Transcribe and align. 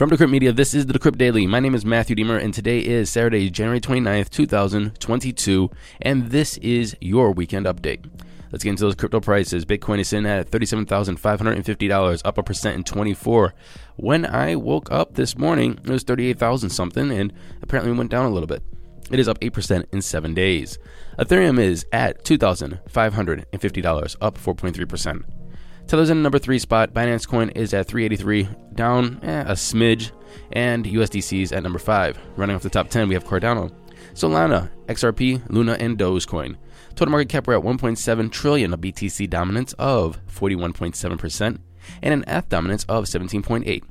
From 0.00 0.08
Decrypt 0.08 0.30
Media, 0.30 0.50
this 0.50 0.72
is 0.72 0.86
the 0.86 0.94
Decrypt 0.94 1.18
Daily. 1.18 1.46
My 1.46 1.60
name 1.60 1.74
is 1.74 1.84
Matthew 1.84 2.16
Diemer, 2.16 2.42
and 2.42 2.54
today 2.54 2.78
is 2.78 3.10
Saturday, 3.10 3.50
January 3.50 3.82
29th, 3.82 4.30
2022, 4.30 5.70
and 6.00 6.30
this 6.30 6.56
is 6.56 6.96
your 7.02 7.32
weekend 7.32 7.66
update. 7.66 8.08
Let's 8.50 8.64
get 8.64 8.70
into 8.70 8.84
those 8.84 8.94
crypto 8.94 9.20
prices. 9.20 9.66
Bitcoin 9.66 9.98
is 9.98 10.08
sitting 10.08 10.24
at 10.24 10.50
$37,550, 10.50 12.22
up 12.24 12.38
a 12.38 12.42
percent 12.42 12.76
in 12.76 12.84
24. 12.84 13.52
When 13.96 14.24
I 14.24 14.56
woke 14.56 14.90
up 14.90 15.16
this 15.16 15.36
morning, 15.36 15.78
it 15.84 15.90
was 15.90 16.02
38,000 16.02 16.70
something, 16.70 17.10
and 17.10 17.30
apparently 17.60 17.92
went 17.92 18.10
down 18.10 18.24
a 18.24 18.30
little 18.30 18.46
bit. 18.46 18.62
It 19.10 19.18
is 19.18 19.28
up 19.28 19.38
8% 19.40 19.84
in 19.92 20.00
seven 20.00 20.32
days. 20.32 20.78
Ethereum 21.18 21.60
is 21.60 21.84
at 21.92 22.24
$2,550, 22.24 24.16
up 24.22 24.38
4.3%. 24.38 25.39
Tether's 25.86 26.10
in 26.10 26.18
the 26.18 26.22
number 26.22 26.38
three 26.38 26.58
spot. 26.58 26.94
Binance 26.94 27.26
Coin 27.26 27.50
is 27.50 27.74
at 27.74 27.86
383, 27.86 28.48
down 28.74 29.20
eh, 29.22 29.42
a 29.42 29.52
smidge, 29.52 30.12
and 30.52 30.84
USDC 30.84 31.42
is 31.42 31.52
at 31.52 31.62
number 31.62 31.78
five. 31.78 32.18
Running 32.36 32.56
off 32.56 32.62
the 32.62 32.70
top 32.70 32.90
10, 32.90 33.08
we 33.08 33.14
have 33.14 33.24
Cardano, 33.24 33.72
Solana, 34.14 34.70
XRP, 34.86 35.42
Luna, 35.50 35.72
and 35.80 35.98
Dogecoin. 35.98 36.56
Total 36.94 37.10
market 37.10 37.28
cap 37.28 37.46
we're 37.46 37.56
at 37.56 37.64
1.7 37.64 38.30
trillion, 38.30 38.72
a 38.72 38.78
BTC 38.78 39.28
dominance 39.28 39.72
of 39.74 40.20
41.7%, 40.26 41.58
and 42.02 42.14
an 42.14 42.24
ETH 42.26 42.48
dominance 42.48 42.84
of 42.84 43.04
17.8. 43.04 43.82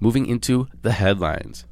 Moving 0.00 0.26
into 0.26 0.66
the 0.82 0.92
headlines. 0.92 1.66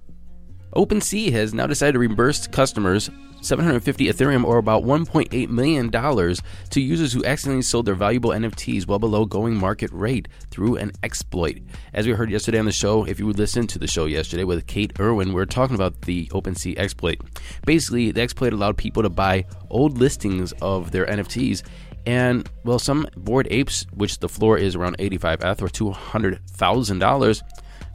OpenSea 0.74 1.32
has 1.32 1.52
now 1.52 1.66
decided 1.66 1.92
to 1.92 1.98
reimburse 1.98 2.46
customers 2.46 3.10
750 3.42 4.06
Ethereum 4.06 4.44
or 4.44 4.58
about 4.58 4.84
$1.8 4.84 5.48
million 5.48 5.90
to 5.90 6.80
users 6.80 7.12
who 7.12 7.24
accidentally 7.24 7.62
sold 7.62 7.86
their 7.86 7.94
valuable 7.94 8.30
NFTs 8.30 8.86
well 8.86 8.98
below 8.98 9.24
going 9.24 9.54
market 9.56 9.90
rate 9.92 10.28
through 10.50 10.76
an 10.76 10.92
exploit. 11.02 11.60
As 11.92 12.06
we 12.06 12.12
heard 12.12 12.30
yesterday 12.30 12.58
on 12.58 12.66
the 12.66 12.72
show, 12.72 13.04
if 13.04 13.18
you 13.18 13.26
would 13.26 13.38
listen 13.38 13.66
to 13.66 13.78
the 13.78 13.86
show 13.86 14.06
yesterday 14.06 14.44
with 14.44 14.66
Kate 14.66 14.92
Irwin, 15.00 15.32
we're 15.32 15.44
talking 15.44 15.74
about 15.74 16.02
the 16.02 16.26
OpenSea 16.28 16.78
exploit. 16.78 17.20
Basically, 17.66 18.12
the 18.12 18.22
exploit 18.22 18.52
allowed 18.52 18.76
people 18.76 19.02
to 19.02 19.10
buy 19.10 19.44
old 19.70 19.98
listings 19.98 20.52
of 20.62 20.92
their 20.92 21.06
NFTs 21.06 21.62
and 22.06 22.48
well, 22.64 22.78
some 22.78 23.06
bored 23.16 23.46
apes, 23.50 23.86
which 23.94 24.18
the 24.18 24.28
floor 24.28 24.58
is 24.58 24.74
around 24.74 24.96
85 24.98 25.42
ETH 25.42 25.62
or 25.62 25.68
$200,000, 25.68 27.42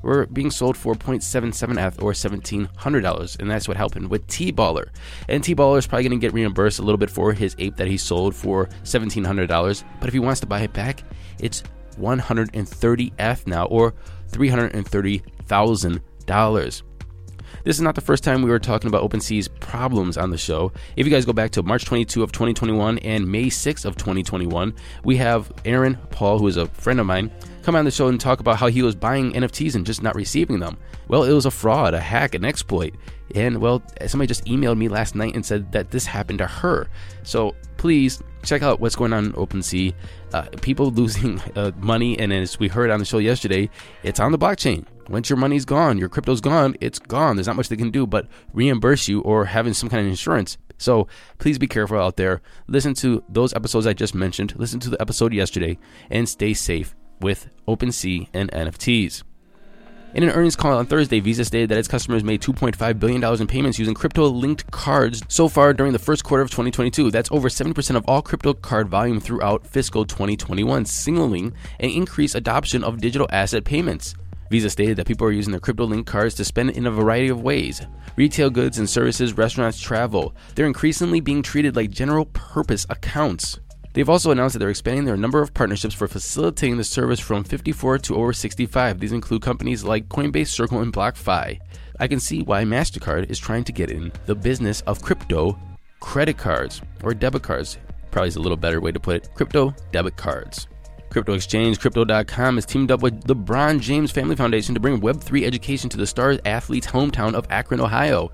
were 0.08 0.26
being 0.28 0.50
sold 0.50 0.78
for 0.78 0.96
0.77 0.96 1.86
ETH 1.86 2.02
or 2.02 2.14
$1,700. 2.14 3.40
And 3.40 3.52
that's 3.52 3.68
what 3.68 3.76
happened 3.76 4.10
with 4.10 4.26
T 4.28 4.54
Baller. 4.54 4.88
And 5.28 5.44
T 5.44 5.54
Baller 5.54 5.78
is 5.78 5.86
probably 5.86 6.08
going 6.08 6.18
to 6.20 6.26
get 6.26 6.34
reimbursed 6.34 6.80
a 6.80 6.82
little 6.82 6.98
bit 6.98 7.10
for 7.10 7.34
his 7.34 7.58
ape 7.60 7.76
that 7.76 7.88
he 7.88 7.98
sold 7.98 8.34
for 8.34 8.68
$1,700. 8.86 9.84
But 10.00 10.08
if 10.08 10.14
he 10.14 10.20
wants 10.20 10.40
to 10.40 10.48
buy 10.48 10.62
it 10.62 10.72
back, 10.72 11.04
it's 11.40 11.62
130F 12.00 13.48
now 13.48 13.66
or 13.66 13.94
$330,000. 14.32 16.82
This 17.64 17.76
is 17.76 17.82
not 17.82 17.96
the 17.96 18.02
first 18.02 18.24
time 18.24 18.44
we 18.44 18.50
were 18.50 18.60
talking 18.60 18.88
about 18.88 19.04
OpenSea's 19.04 19.50
problems 19.50 20.18
on 20.18 20.30
the 20.30 20.38
show. 20.38 20.72
If 20.96 21.06
you 21.06 21.12
guys 21.12 21.26
go 21.26 21.34
back 21.34 21.52
to 21.52 21.64
March 21.64 21.84
22 21.84 22.24
of 22.24 22.32
2021 22.32 23.00
and 23.00 23.30
May 23.30 23.50
6 23.50 23.84
of 23.84 23.98
2021, 23.98 24.74
we 25.04 25.18
have 25.18 25.52
Aaron 25.66 25.98
Paul, 26.12 26.40
who 26.40 26.48
is 26.48 26.56
a 26.56 26.68
friend 26.68 27.02
of 27.02 27.06
mine, 27.06 27.30
come 27.68 27.76
on 27.76 27.84
the 27.84 27.92
show 27.92 28.08
and 28.08 28.18
talk 28.18 28.40
about 28.40 28.56
how 28.56 28.68
he 28.68 28.82
was 28.82 28.96
buying 28.96 29.34
NFTs 29.34 29.76
and 29.76 29.86
just 29.86 30.02
not 30.02 30.16
receiving 30.16 30.60
them. 30.60 30.78
Well, 31.10 31.26
it 31.26 31.34
was 31.34 31.46
a 31.46 31.52
fraud, 31.52 31.94
a 31.94 32.00
hack, 32.00 32.34
an 32.34 32.46
exploit. 32.46 32.96
And 33.36 33.58
well, 33.58 33.84
somebody 34.06 34.26
just 34.26 34.46
emailed 34.46 34.78
me 34.78 34.88
last 34.88 35.16
night 35.16 35.36
and 35.36 35.46
said 35.46 35.74
that 35.74 35.92
this 35.92 36.06
happened 36.06 36.40
to 36.40 36.48
her. 36.48 36.88
So 37.24 37.56
please 37.76 38.24
check 38.42 38.62
out 38.62 38.80
what's 38.80 38.96
going 38.96 39.12
on 39.12 39.26
in 39.26 39.34
OpenSea. 39.34 39.94
Uh, 40.34 40.44
people 40.62 40.92
losing 40.92 41.42
uh, 41.58 41.72
money, 41.76 42.18
and 42.18 42.32
as 42.32 42.58
we 42.58 42.70
heard 42.70 42.90
on 42.90 43.00
the 43.00 43.06
show 43.06 43.18
yesterday, 43.18 43.70
it's 44.02 44.22
on 44.22 44.32
the 44.32 44.40
blockchain. 44.40 44.86
Once 45.10 45.30
your 45.30 45.36
money's 45.36 45.66
gone, 45.66 45.98
your 45.98 46.08
crypto's 46.08 46.40
gone, 46.40 46.74
it's 46.80 47.00
gone. 47.00 47.36
There's 47.36 47.48
not 47.48 47.58
much 47.58 47.68
they 47.68 47.76
can 47.76 47.92
do 47.92 48.08
but 48.08 48.30
reimburse 48.54 49.10
you 49.10 49.20
or 49.24 49.44
having 49.44 49.74
some 49.74 49.90
kind 49.90 50.00
of 50.00 50.08
insurance. 50.08 50.58
So 50.78 51.10
please 51.38 51.58
be 51.58 51.68
careful 51.68 52.00
out 52.00 52.16
there. 52.16 52.42
Listen 52.70 52.94
to 52.94 53.26
those 53.28 53.54
episodes 53.54 53.86
I 53.86 53.92
just 53.92 54.16
mentioned. 54.16 54.54
Listen 54.56 54.80
to 54.80 54.90
the 54.90 55.02
episode 55.02 55.34
yesterday 55.34 55.78
and 56.10 56.30
stay 56.30 56.54
safe 56.54 56.96
with 57.20 57.50
OpenSea 57.68 58.28
and 58.34 58.52
NFTs. 58.52 59.24
In 60.14 60.24
an 60.24 60.30
earnings 60.30 60.56
call 60.56 60.78
on 60.78 60.86
Thursday, 60.86 61.20
Visa 61.20 61.44
stated 61.44 61.70
that 61.70 61.78
its 61.78 61.88
customers 61.88 62.24
made 62.24 62.42
$2.5 62.42 63.00
billion 63.00 63.24
in 63.24 63.46
payments 63.46 63.78
using 63.78 63.94
crypto 63.94 64.28
linked 64.28 64.72
cards 64.72 65.22
so 65.28 65.50
far 65.50 65.74
during 65.74 65.92
the 65.92 66.00
first 66.00 66.24
quarter 66.24 66.42
of 66.42 66.50
2022. 66.50 67.12
That's 67.12 67.30
over 67.30 67.50
70% 67.50 67.96
of 67.96 68.06
all 68.08 68.22
crypto 68.22 68.54
card 68.54 68.88
volume 68.88 69.20
throughout 69.20 69.68
fiscal 69.68 70.06
2021, 70.06 70.86
signaling 70.86 71.54
an 71.80 71.90
increased 71.90 72.36
adoption 72.36 72.84
of 72.84 73.02
digital 73.02 73.28
asset 73.32 73.66
payments. 73.66 74.16
Visa 74.50 74.70
stated 74.70 74.98
that 74.98 75.08
people 75.08 75.28
are 75.28 75.32
using 75.32 75.52
their 75.52 75.60
crypto 75.60 75.84
linked 75.84 76.10
cards 76.10 76.34
to 76.36 76.46
spend 76.46 76.70
in 76.72 76.88
a 76.88 76.92
variety 76.92 77.28
of 77.28 77.42
ways 77.42 77.86
retail 78.16 78.50
goods 78.50 78.80
and 78.80 78.90
services, 78.90 79.38
restaurants, 79.38 79.80
travel. 79.80 80.34
They're 80.56 80.66
increasingly 80.66 81.20
being 81.20 81.44
treated 81.44 81.76
like 81.76 81.92
general 81.92 82.26
purpose 82.26 82.88
accounts. 82.90 83.60
They've 83.98 84.08
also 84.08 84.30
announced 84.30 84.54
that 84.54 84.60
they're 84.60 84.70
expanding 84.70 85.06
their 85.06 85.18
number 85.18 85.42
of 85.42 85.56
partnerships 85.56 85.96
for 85.96 86.08
facilitating 86.08 86.78
the 86.78 86.84
service 86.84 87.20
from 87.20 87.44
54 87.44 87.98
to 87.98 88.16
over 88.16 88.32
65. 88.32 89.00
These 89.00 89.12
include 89.12 89.42
companies 89.42 89.84
like 89.84 90.08
Coinbase, 90.08 90.50
Circle, 90.50 90.82
and 90.82 90.94
BlockFi. 90.94 91.58
I 92.00 92.08
can 92.08 92.20
see 92.20 92.44
why 92.44 92.64
MasterCard 92.64 93.32
is 93.32 93.40
trying 93.40 93.64
to 93.64 93.72
get 93.72 93.90
in 93.90 94.12
the 94.28 94.36
business 94.36 94.82
of 94.82 95.02
crypto 95.02 95.58
credit 96.00 96.38
cards 96.38 96.80
or 97.02 97.16
debit 97.16 97.42
cards. 97.42 97.80
Probably 98.12 98.28
is 98.28 98.36
a 98.36 98.40
little 98.40 98.56
better 98.56 98.80
way 98.80 98.92
to 98.92 99.00
put 99.00 99.16
it 99.16 99.30
crypto 99.34 99.74
debit 99.92 100.16
cards. 100.16 100.68
Crypto 101.10 101.34
exchange 101.34 101.80
Crypto.com 101.80 102.56
has 102.56 102.68
teamed 102.68 102.92
up 102.92 103.02
with 103.02 103.24
the 103.24 103.36
LeBron 103.36 103.80
James 103.80 104.12
Family 104.12 104.36
Foundation 104.36 104.76
to 104.76 104.80
bring 104.80 105.02
Web3 105.02 105.44
education 105.44 105.90
to 105.90 105.98
the 105.98 106.06
star 106.06 106.38
athlete's 106.46 106.86
hometown 106.86 107.34
of 107.34 107.48
Akron, 107.50 107.82
Ohio, 107.82 108.32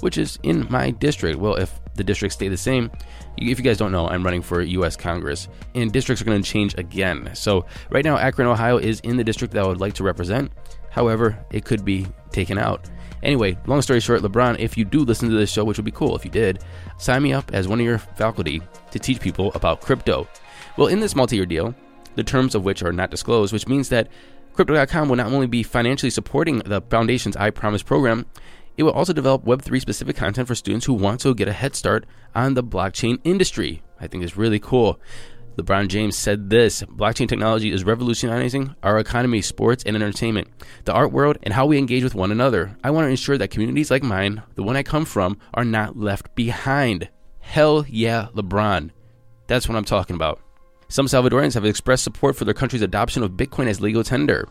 which 0.00 0.18
is 0.18 0.38
in 0.42 0.66
my 0.70 0.90
district. 0.90 1.38
Well, 1.38 1.54
if 1.56 1.80
the 1.94 2.04
districts 2.04 2.36
stay 2.36 2.48
the 2.48 2.56
same, 2.56 2.90
if 3.36 3.58
you 3.58 3.64
guys 3.64 3.78
don't 3.78 3.92
know, 3.92 4.08
I'm 4.08 4.24
running 4.24 4.42
for 4.42 4.60
U.S. 4.60 4.96
Congress, 4.96 5.48
and 5.74 5.92
districts 5.92 6.22
are 6.22 6.24
going 6.24 6.42
to 6.42 6.48
change 6.48 6.76
again. 6.76 7.30
So, 7.34 7.66
right 7.90 8.04
now, 8.04 8.16
Akron, 8.16 8.48
Ohio 8.48 8.78
is 8.78 9.00
in 9.00 9.16
the 9.16 9.24
district 9.24 9.54
that 9.54 9.64
I 9.64 9.66
would 9.66 9.80
like 9.80 9.94
to 9.94 10.04
represent. 10.04 10.52
However, 10.90 11.38
it 11.50 11.64
could 11.64 11.84
be 11.84 12.06
taken 12.32 12.58
out. 12.58 12.88
Anyway, 13.22 13.58
long 13.66 13.82
story 13.82 14.00
short, 14.00 14.22
LeBron, 14.22 14.58
if 14.58 14.78
you 14.78 14.84
do 14.84 15.00
listen 15.00 15.28
to 15.28 15.36
this 15.36 15.50
show, 15.50 15.64
which 15.64 15.76
would 15.76 15.84
be 15.84 15.90
cool 15.90 16.14
if 16.14 16.24
you 16.24 16.30
did, 16.30 16.62
sign 16.98 17.22
me 17.22 17.32
up 17.32 17.52
as 17.52 17.66
one 17.66 17.80
of 17.80 17.86
your 17.86 17.98
faculty 17.98 18.62
to 18.90 18.98
teach 18.98 19.20
people 19.20 19.52
about 19.54 19.80
crypto. 19.80 20.28
Well, 20.76 20.86
in 20.86 21.00
this 21.00 21.16
multi 21.16 21.36
year 21.36 21.46
deal, 21.46 21.74
the 22.14 22.22
terms 22.22 22.54
of 22.54 22.64
which 22.64 22.82
are 22.82 22.92
not 22.92 23.10
disclosed, 23.10 23.52
which 23.52 23.66
means 23.66 23.88
that 23.88 24.08
Crypto.com 24.58 25.08
will 25.08 25.14
not 25.14 25.32
only 25.32 25.46
be 25.46 25.62
financially 25.62 26.10
supporting 26.10 26.58
the 26.58 26.80
Foundation's 26.80 27.36
I 27.36 27.50
Promise 27.50 27.84
program, 27.84 28.26
it 28.78 28.84
will 28.84 28.92
also 28.92 29.12
develop 29.12 29.44
Web3 29.44 29.80
specific 29.80 30.16
content 30.16 30.46
for 30.48 30.54
students 30.54 30.86
who 30.86 30.94
want 30.94 31.20
to 31.20 31.34
get 31.34 31.48
a 31.48 31.52
head 31.52 31.74
start 31.74 32.06
on 32.34 32.54
the 32.54 32.62
blockchain 32.62 33.18
industry. 33.24 33.82
I 34.00 34.06
think 34.06 34.22
it's 34.22 34.36
really 34.36 34.60
cool. 34.60 35.00
LeBron 35.56 35.88
James 35.88 36.16
said 36.16 36.48
this 36.48 36.84
blockchain 36.84 37.28
technology 37.28 37.72
is 37.72 37.82
revolutionizing 37.82 38.76
our 38.84 39.00
economy, 39.00 39.42
sports, 39.42 39.82
and 39.84 39.96
entertainment, 39.96 40.46
the 40.84 40.92
art 40.92 41.10
world, 41.10 41.36
and 41.42 41.52
how 41.52 41.66
we 41.66 41.76
engage 41.76 42.04
with 42.04 42.14
one 42.14 42.30
another. 42.30 42.76
I 42.84 42.92
want 42.92 43.06
to 43.06 43.10
ensure 43.10 43.36
that 43.36 43.50
communities 43.50 43.90
like 43.90 44.04
mine, 44.04 44.44
the 44.54 44.62
one 44.62 44.76
I 44.76 44.84
come 44.84 45.04
from, 45.04 45.38
are 45.54 45.64
not 45.64 45.98
left 45.98 46.32
behind. 46.36 47.08
Hell 47.40 47.84
yeah, 47.88 48.28
LeBron. 48.36 48.90
That's 49.48 49.68
what 49.68 49.76
I'm 49.76 49.84
talking 49.84 50.14
about. 50.14 50.40
Some 50.86 51.06
Salvadorians 51.06 51.54
have 51.54 51.64
expressed 51.64 52.04
support 52.04 52.36
for 52.36 52.44
their 52.44 52.54
country's 52.54 52.82
adoption 52.82 53.24
of 53.24 53.32
Bitcoin 53.32 53.66
as 53.66 53.80
legal 53.80 54.04
tender. 54.04 54.48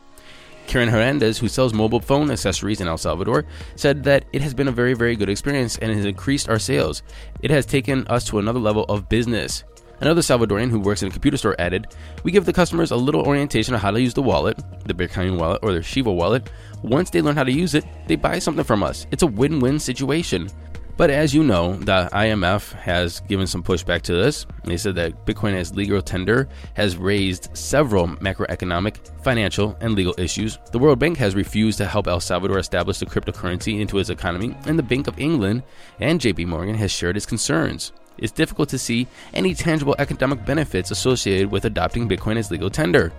Karen 0.67 0.89
Hernandez, 0.89 1.37
who 1.37 1.47
sells 1.47 1.73
mobile 1.73 2.01
phone 2.01 2.29
accessories 2.29 2.81
in 2.81 2.87
El 2.87 2.97
Salvador, 2.97 3.45
said 3.75 4.03
that 4.03 4.25
it 4.33 4.41
has 4.41 4.53
been 4.53 4.67
a 4.67 4.71
very, 4.71 4.93
very 4.93 5.15
good 5.15 5.29
experience 5.29 5.77
and 5.77 5.91
has 5.91 6.05
increased 6.05 6.49
our 6.49 6.59
sales. 6.59 7.03
It 7.41 7.49
has 7.51 7.65
taken 7.65 8.05
us 8.07 8.25
to 8.25 8.39
another 8.39 8.59
level 8.59 8.83
of 8.85 9.07
business. 9.07 9.63
Another 9.99 10.21
Salvadorian 10.21 10.69
who 10.69 10.79
works 10.79 11.01
in 11.01 11.07
a 11.07 11.11
computer 11.11 11.37
store 11.37 11.55
added, 11.57 11.87
We 12.23 12.31
give 12.31 12.45
the 12.45 12.53
customers 12.53 12.91
a 12.91 12.95
little 12.95 13.25
orientation 13.25 13.73
on 13.73 13.79
how 13.79 13.89
to 13.89 13.99
use 13.99 14.13
the 14.13 14.21
wallet, 14.21 14.59
the 14.85 14.93
Bitcoin 14.93 15.39
wallet 15.39 15.59
or 15.63 15.73
the 15.73 15.79
Chivo 15.79 16.15
wallet. 16.15 16.51
Once 16.83 17.09
they 17.09 17.21
learn 17.21 17.35
how 17.35 17.43
to 17.43 17.51
use 17.51 17.73
it, 17.73 17.83
they 18.07 18.15
buy 18.15 18.37
something 18.37 18.63
from 18.63 18.83
us. 18.83 19.07
It's 19.09 19.23
a 19.23 19.27
win 19.27 19.59
win 19.59 19.79
situation. 19.79 20.49
But 20.97 21.11
as 21.11 21.31
you 21.31 21.44
know, 21.44 21.75
the 21.75 22.09
IMF 22.11 22.73
has 22.73 23.19
given 23.21 23.45
some 23.45 23.61
pushback 23.61 24.01
to 24.03 24.13
this. 24.13 24.47
They 24.63 24.77
said 24.77 24.95
that 24.95 25.27
Bitcoin 25.27 25.53
as 25.53 25.75
legal 25.75 26.01
tender 26.01 26.49
has 26.73 26.97
raised 26.97 27.55
several 27.55 28.07
macroeconomic, 28.07 28.97
financial, 29.21 29.77
and 29.79 29.94
legal 29.94 30.15
issues. 30.17 30.57
The 30.71 30.79
World 30.79 30.97
Bank 30.97 31.17
has 31.17 31.35
refused 31.35 31.77
to 31.77 31.85
help 31.85 32.07
El 32.07 32.19
Salvador 32.19 32.57
establish 32.57 32.97
the 32.97 33.05
cryptocurrency 33.05 33.79
into 33.79 33.99
its 33.99 34.09
economy, 34.09 34.57
and 34.65 34.77
the 34.77 34.83
Bank 34.83 35.05
of 35.05 35.19
England 35.19 35.61
and 35.99 36.19
JP 36.19 36.47
Morgan 36.47 36.75
has 36.75 36.91
shared 36.91 37.15
its 37.15 37.27
concerns. 37.27 37.93
It's 38.17 38.31
difficult 38.31 38.69
to 38.69 38.79
see 38.79 39.07
any 39.35 39.53
tangible 39.53 39.95
economic 40.00 40.43
benefits 40.45 40.89
associated 40.89 41.51
with 41.51 41.65
adopting 41.65 42.09
Bitcoin 42.09 42.38
as 42.38 42.50
legal 42.50 42.71
tender. 42.71 43.13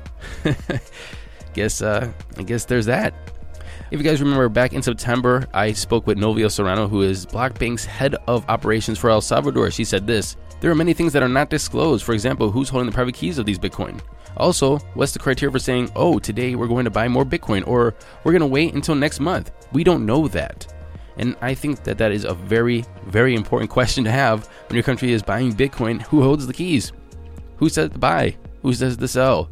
guess 1.54 1.80
uh, 1.80 2.10
I 2.36 2.42
guess 2.42 2.64
there's 2.64 2.86
that. 2.86 3.14
If 3.90 3.98
you 3.98 4.04
guys 4.04 4.20
remember 4.20 4.50
back 4.50 4.74
in 4.74 4.82
September, 4.82 5.46
I 5.54 5.72
spoke 5.72 6.06
with 6.06 6.18
Novia 6.18 6.50
Serrano, 6.50 6.88
who 6.88 7.00
is 7.00 7.24
Blockbank's 7.24 7.86
head 7.86 8.16
of 8.26 8.44
operations 8.46 8.98
for 8.98 9.08
El 9.08 9.22
Salvador. 9.22 9.70
She 9.70 9.82
said 9.84 10.06
this 10.06 10.36
There 10.60 10.70
are 10.70 10.74
many 10.74 10.92
things 10.92 11.14
that 11.14 11.22
are 11.22 11.28
not 11.28 11.48
disclosed. 11.48 12.04
For 12.04 12.12
example, 12.12 12.50
who's 12.50 12.68
holding 12.68 12.84
the 12.84 12.94
private 12.94 13.14
keys 13.14 13.38
of 13.38 13.46
these 13.46 13.58
Bitcoin? 13.58 13.98
Also, 14.36 14.76
what's 14.92 15.12
the 15.12 15.18
criteria 15.18 15.50
for 15.50 15.58
saying, 15.58 15.90
oh, 15.96 16.18
today 16.18 16.54
we're 16.54 16.68
going 16.68 16.84
to 16.84 16.90
buy 16.90 17.08
more 17.08 17.24
Bitcoin 17.24 17.66
or 17.66 17.94
we're 18.24 18.32
going 18.32 18.40
to 18.40 18.46
wait 18.46 18.74
until 18.74 18.94
next 18.94 19.20
month? 19.20 19.52
We 19.72 19.84
don't 19.84 20.04
know 20.04 20.28
that. 20.28 20.66
And 21.16 21.34
I 21.40 21.54
think 21.54 21.82
that 21.84 21.96
that 21.96 22.12
is 22.12 22.24
a 22.24 22.34
very, 22.34 22.84
very 23.06 23.34
important 23.34 23.70
question 23.78 24.04
to 24.04 24.10
have 24.10 24.48
when 24.68 24.74
your 24.74 24.84
country 24.84 25.12
is 25.12 25.22
buying 25.22 25.54
Bitcoin. 25.54 26.02
Who 26.02 26.22
holds 26.22 26.46
the 26.46 26.52
keys? 26.52 26.92
Who 27.56 27.70
says 27.70 27.88
to 27.88 27.98
buy? 27.98 28.36
Who 28.60 28.74
says 28.74 28.98
to 28.98 29.08
sell? 29.08 29.48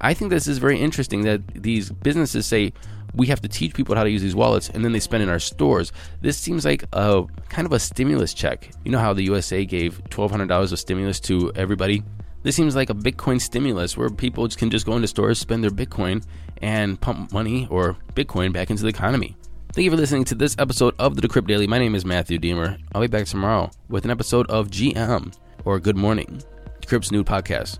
I 0.00 0.14
think 0.14 0.30
this 0.30 0.48
is 0.48 0.58
very 0.58 0.80
interesting 0.80 1.22
that 1.22 1.46
these 1.48 1.90
businesses 1.90 2.46
say, 2.46 2.72
we 3.14 3.26
have 3.26 3.40
to 3.40 3.48
teach 3.48 3.74
people 3.74 3.94
how 3.94 4.04
to 4.04 4.10
use 4.10 4.22
these 4.22 4.34
wallets 4.34 4.68
and 4.68 4.84
then 4.84 4.92
they 4.92 5.00
spend 5.00 5.22
in 5.22 5.28
our 5.28 5.38
stores. 5.38 5.92
This 6.20 6.36
seems 6.36 6.64
like 6.64 6.84
a 6.92 7.24
kind 7.48 7.66
of 7.66 7.72
a 7.72 7.78
stimulus 7.78 8.34
check. 8.34 8.70
You 8.84 8.92
know 8.92 8.98
how 8.98 9.12
the 9.12 9.24
USA 9.24 9.64
gave 9.64 10.02
$1,200 10.04 10.72
of 10.72 10.78
stimulus 10.78 11.20
to 11.20 11.52
everybody? 11.54 12.02
This 12.42 12.56
seems 12.56 12.74
like 12.74 12.88
a 12.88 12.94
Bitcoin 12.94 13.40
stimulus 13.40 13.96
where 13.96 14.08
people 14.08 14.48
can 14.48 14.70
just 14.70 14.86
go 14.86 14.96
into 14.96 15.08
stores, 15.08 15.38
spend 15.38 15.62
their 15.62 15.70
Bitcoin, 15.70 16.24
and 16.62 17.00
pump 17.00 17.32
money 17.32 17.66
or 17.70 17.96
Bitcoin 18.14 18.52
back 18.52 18.70
into 18.70 18.82
the 18.82 18.88
economy. 18.88 19.36
Thank 19.72 19.84
you 19.84 19.90
for 19.90 19.96
listening 19.96 20.24
to 20.24 20.34
this 20.34 20.56
episode 20.58 20.94
of 20.98 21.16
the 21.16 21.22
Decrypt 21.22 21.46
Daily. 21.46 21.66
My 21.66 21.78
name 21.78 21.94
is 21.94 22.04
Matthew 22.04 22.38
Diemer. 22.38 22.78
I'll 22.94 23.02
be 23.02 23.06
back 23.06 23.26
tomorrow 23.26 23.70
with 23.88 24.04
an 24.04 24.10
episode 24.10 24.48
of 24.50 24.68
GM 24.68 25.36
or 25.64 25.78
Good 25.78 25.96
Morning, 25.96 26.42
Decrypt's 26.80 27.12
new 27.12 27.22
podcast, 27.22 27.78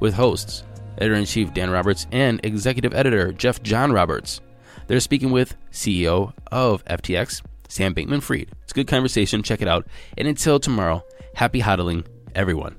with 0.00 0.14
hosts, 0.14 0.64
editor 0.96 1.14
in 1.14 1.26
chief 1.26 1.52
Dan 1.54 1.70
Roberts 1.70 2.06
and 2.10 2.40
executive 2.44 2.94
editor 2.94 3.32
Jeff 3.32 3.62
John 3.62 3.92
Roberts. 3.92 4.40
They're 4.88 5.00
speaking 5.00 5.30
with 5.30 5.54
CEO 5.70 6.32
of 6.50 6.84
FTX, 6.86 7.42
Sam 7.68 7.94
Bankman 7.94 8.22
Fried. 8.22 8.50
It's 8.62 8.72
a 8.72 8.74
good 8.74 8.88
conversation. 8.88 9.42
Check 9.42 9.60
it 9.60 9.68
out. 9.68 9.86
And 10.16 10.26
until 10.26 10.58
tomorrow, 10.58 11.04
happy 11.34 11.60
hodling, 11.60 12.06
everyone. 12.34 12.76